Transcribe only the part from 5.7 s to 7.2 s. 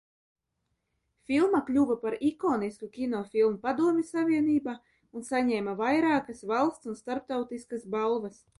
vairākas valsts un